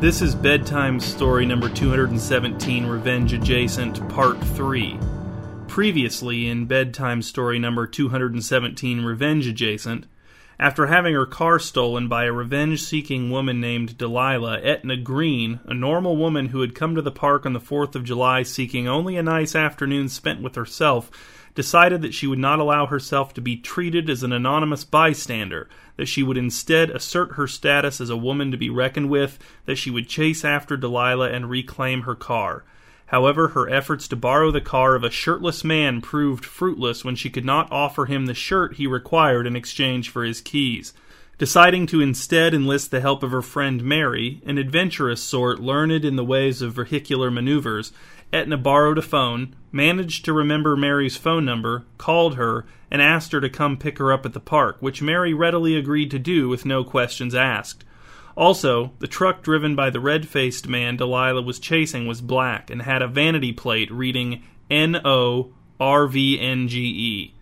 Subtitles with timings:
[0.00, 4.98] This is bedtime story number 217, Revenge Adjacent, Part 3.
[5.68, 10.06] Previously, in bedtime story number 217, Revenge Adjacent,
[10.58, 15.74] after having her car stolen by a revenge seeking woman named Delilah, Etna Green, a
[15.74, 19.18] normal woman who had come to the park on the 4th of July seeking only
[19.18, 21.10] a nice afternoon spent with herself,
[21.54, 26.06] decided that she would not allow herself to be treated as an anonymous bystander, that
[26.06, 29.90] she would instead assert her status as a woman to be reckoned with, that she
[29.90, 32.64] would chase after Delilah and reclaim her car.
[33.06, 37.28] However, her efforts to borrow the car of a shirtless man proved fruitless when she
[37.28, 40.94] could not offer him the shirt he required in exchange for his keys.
[41.36, 46.16] Deciding to instead enlist the help of her friend Mary, an adventurous sort learned in
[46.16, 47.92] the ways of vehicular maneuvers,
[48.32, 53.40] Etna borrowed a phone, managed to remember Mary's phone number, called her, and asked her
[53.40, 56.64] to come pick her up at the park, which Mary readily agreed to do with
[56.64, 57.84] no questions asked.
[58.36, 62.82] Also, the truck driven by the red faced man Delilah was chasing was black and
[62.82, 67.34] had a vanity plate reading N O R V N G E.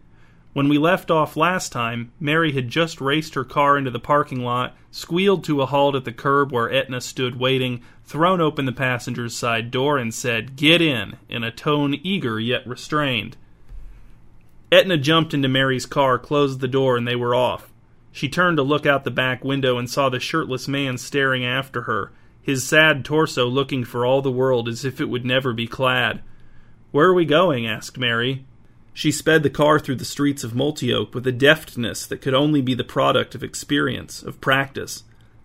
[0.55, 4.43] When we left off last time, Mary had just raced her car into the parking
[4.43, 8.73] lot, squealed to a halt at the curb where Etna stood waiting, thrown open the
[8.73, 13.37] passenger's side door, and said, Get in, in a tone eager yet restrained.
[14.73, 17.71] Etna jumped into Mary's car, closed the door, and they were off.
[18.11, 21.83] She turned to look out the back window and saw the shirtless man staring after
[21.83, 22.11] her,
[22.43, 26.23] his sad torso looking for all the world as if it would never be clad.
[26.91, 27.67] Where are we going?
[27.67, 28.45] asked Mary.
[28.99, 32.61] She sped the car through the streets of Multioke with a deftness that could only
[32.61, 35.05] be the product of experience, of practice.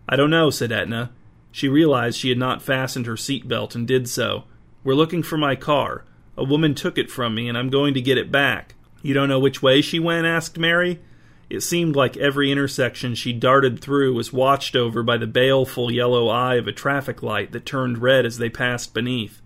[0.09, 1.11] I don't know, said Etna.
[1.51, 4.45] She realized she had not fastened her seat belt and did so.
[4.83, 6.03] We're looking for my car.
[6.35, 8.73] A woman took it from me, and I'm going to get it back.
[9.03, 10.25] You don't know which way she went?
[10.25, 10.99] asked Mary.
[11.47, 16.27] It seemed like every intersection she darted through was watched over by the baleful yellow
[16.27, 19.43] eye of a traffic light that turned red as they passed beneath.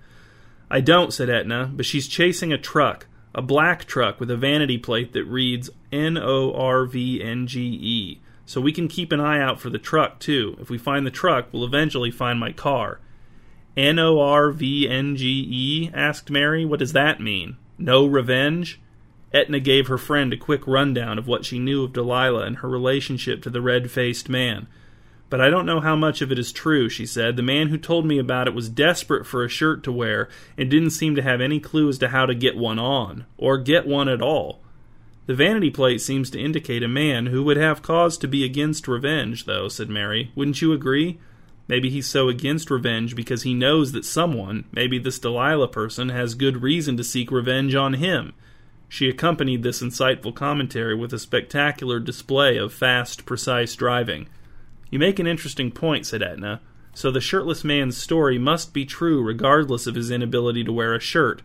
[0.71, 4.77] I don't, said Etna, but she's chasing a truck a black truck with a vanity
[4.77, 8.21] plate that reads N O R V N G E.
[8.45, 10.55] So we can keep an eye out for the truck, too.
[10.59, 12.99] If we find the truck, we'll eventually find my car.
[13.75, 15.91] N O R V N G E?
[15.93, 16.65] asked Mary.
[16.65, 17.57] What does that mean?
[17.77, 18.79] No revenge?
[19.33, 22.69] Etna gave her friend a quick rundown of what she knew of Delilah and her
[22.69, 24.67] relationship to the red faced man.
[25.29, 27.35] But I don't know how much of it is true, she said.
[27.35, 30.69] The man who told me about it was desperate for a shirt to wear and
[30.69, 33.85] didn't seem to have any clue as to how to get one on, or get
[33.85, 34.61] one at all.
[35.25, 38.87] The vanity plate seems to indicate a man who would have cause to be against
[38.87, 40.31] revenge, though, said Mary.
[40.35, 41.19] Wouldn't you agree?
[41.67, 46.33] Maybe he's so against revenge because he knows that someone, maybe this Delilah person, has
[46.33, 48.31] good reason to seek revenge on him.
[48.87, 54.29] She accompanied this insightful commentary with a spectacular display of fast, precise driving.
[54.89, 56.61] You make an interesting point, said Etna.
[56.93, 60.99] So the shirtless man's story must be true regardless of his inability to wear a
[60.99, 61.41] shirt.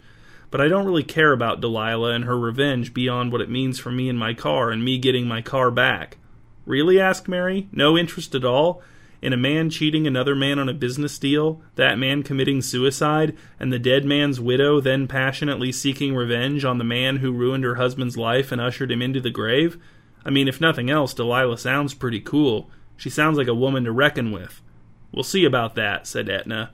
[0.51, 3.91] But I don't really care about Delilah and her revenge beyond what it means for
[3.91, 6.19] me and my car and me getting my car back.
[6.65, 7.01] Really?
[7.01, 7.69] asked Mary.
[7.73, 8.83] No interest at all?
[9.23, 13.73] In a man cheating another man on a business deal, that man committing suicide, and
[13.73, 18.17] the dead man's widow then passionately seeking revenge on the man who ruined her husband's
[18.17, 19.79] life and ushered him into the grave?
[20.25, 22.69] I mean, if nothing else, Delilah sounds pretty cool.
[23.03, 24.63] She sounds like a woman to reckon with.
[25.11, 26.71] We'll see about that, said Etna.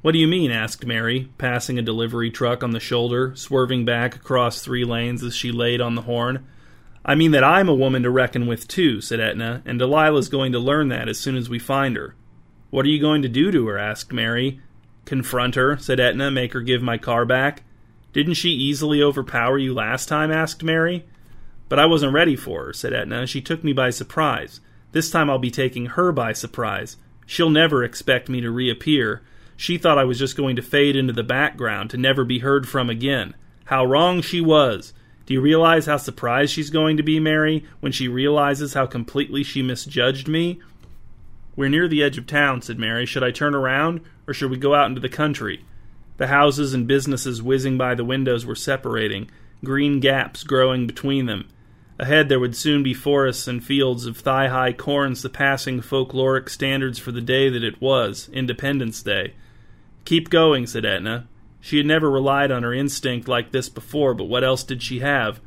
[0.00, 0.52] What do you mean?
[0.52, 5.34] asked Mary, passing a delivery truck on the shoulder, swerving back across three lanes as
[5.34, 6.46] she laid on the horn.
[7.04, 10.52] I mean that I'm a woman to reckon with, too, said Etna, and Delilah's going
[10.52, 12.14] to learn that as soon as we find her.
[12.70, 13.76] What are you going to do to her?
[13.76, 14.60] asked Mary.
[15.04, 17.64] Confront her, said Etna, make her give my car back.
[18.12, 20.30] Didn't she easily overpower you last time?
[20.30, 21.06] asked Mary.
[21.68, 23.26] But I wasn't ready for her, said Etna.
[23.26, 24.60] She took me by surprise.
[24.92, 26.96] This time I'll be taking her by surprise.
[27.26, 29.22] She'll never expect me to reappear.
[29.56, 32.68] She thought I was just going to fade into the background to never be heard
[32.68, 33.34] from again.
[33.66, 34.92] How wrong she was!
[35.24, 39.42] Do you realize how surprised she's going to be, Mary, when she realizes how completely
[39.42, 40.60] she misjudged me?
[41.54, 43.06] We're near the edge of town, said Mary.
[43.06, 45.64] Should I turn around, or should we go out into the country?
[46.16, 49.30] The houses and businesses whizzing by the windows were separating,
[49.64, 51.48] green gaps growing between them.
[52.02, 56.98] Ahead there would soon be forests and fields of thigh high corn surpassing folkloric standards
[56.98, 59.34] for the day that it was, Independence Day.
[60.04, 61.28] Keep going, said Etna.
[61.60, 64.98] She had never relied on her instinct like this before, but what else did she
[64.98, 65.38] have?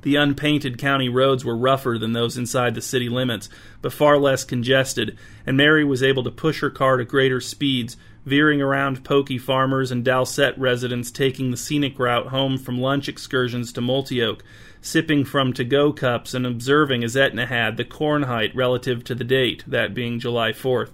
[0.00, 3.48] The unpainted county roads were rougher than those inside the city limits,
[3.80, 5.16] but far less congested,
[5.46, 9.90] and Mary was able to push her car to greater speeds, veering around pokey farmers
[9.90, 14.42] and Dalset residents taking the scenic route home from lunch excursions to Multioke,
[14.80, 19.14] sipping from to go cups and observing as Etna had the corn height relative to
[19.14, 20.90] the date, that being July 4th.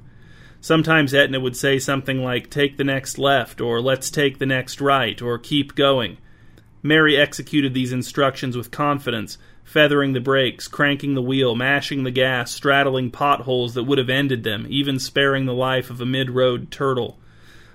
[0.60, 4.80] Sometimes Etna would say something like, Take the next left, or Let's take the next
[4.80, 6.18] right, or Keep going.
[6.82, 9.38] Mary executed these instructions with confidence,
[9.68, 14.42] feathering the brakes, cranking the wheel, mashing the gas, straddling potholes that would have ended
[14.42, 17.18] them, even sparing the life of a mid road turtle.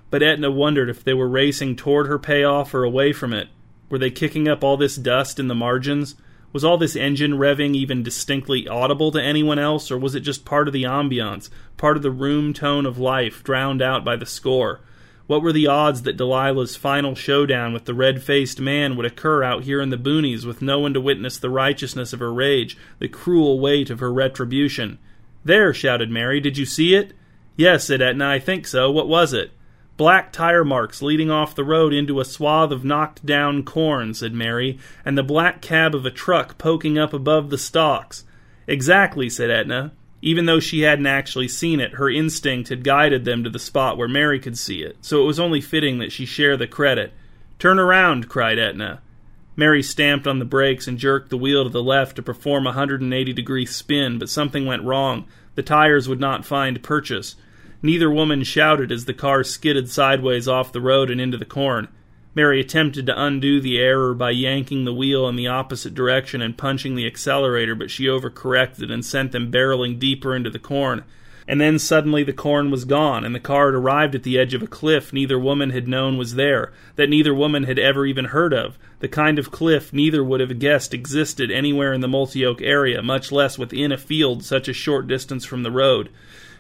[0.10, 3.48] But Etna wondered if they were racing toward her payoff or away from it.
[3.90, 6.16] Were they kicking up all this dust in the margins?
[6.52, 10.46] Was all this engine revving even distinctly audible to anyone else, or was it just
[10.46, 14.26] part of the ambiance, part of the room tone of life, drowned out by the
[14.26, 14.82] score?
[15.26, 19.42] What were the odds that Delilah's final showdown with the red faced man would occur
[19.44, 22.78] out here in the boonies with no one to witness the righteousness of her rage,
[23.00, 25.00] the cruel weight of her retribution?
[25.46, 27.14] There, shouted Mary, did you see it?
[27.56, 28.92] Yes, said Etna, I think so.
[28.92, 29.52] What was it?
[29.96, 34.34] Black tire marks leading off the road into a swath of knocked down corn, said
[34.34, 38.26] Mary, and the black cab of a truck poking up above the stalks.
[38.68, 39.94] Exactly, said Etna.
[40.26, 43.98] Even though she hadn't actually seen it, her instinct had guided them to the spot
[43.98, 47.12] where Mary could see it, so it was only fitting that she share the credit.
[47.60, 49.02] Turn around, cried Etna.
[49.58, 52.70] Mary stamped on the brakes and jerked the wheel to the left to perform a
[52.70, 55.26] 180 degree spin, but something went wrong.
[55.56, 57.36] The tires would not find purchase.
[57.82, 61.90] Neither woman shouted as the car skidded sideways off the road and into the corn.
[62.36, 66.58] Mary attempted to undo the error by yanking the wheel in the opposite direction and
[66.58, 71.04] punching the accelerator, but she overcorrected and sent them barreling deeper into the corn.
[71.48, 74.54] And then suddenly the corn was gone, and the car had arrived at the edge
[74.54, 78.26] of a cliff neither woman had known was there, that neither woman had ever even
[78.26, 82.62] heard of, the kind of cliff neither would have guessed existed anywhere in the Multioke
[82.62, 86.10] area, much less within a field such a short distance from the road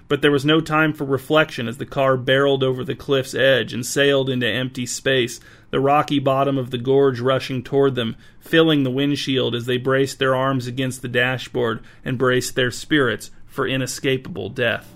[0.08, 3.74] but there was no time for reflection as the car barreled over the cliff's edge
[3.74, 5.40] and sailed into empty space,
[5.72, 10.20] the rocky bottom of the gorge rushing toward them, filling the windshield as they braced
[10.20, 14.94] their arms against the dashboard and braced their spirits for inescapable death.